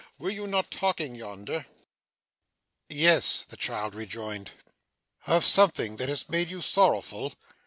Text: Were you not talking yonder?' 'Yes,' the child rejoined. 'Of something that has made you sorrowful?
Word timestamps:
Were 0.17 0.31
you 0.31 0.47
not 0.47 0.71
talking 0.71 1.13
yonder?' 1.13 1.67
'Yes,' 2.89 3.45
the 3.45 3.55
child 3.55 3.93
rejoined. 3.93 4.49
'Of 5.27 5.45
something 5.45 5.97
that 5.97 6.09
has 6.09 6.27
made 6.27 6.49
you 6.49 6.63
sorrowful? 6.63 7.33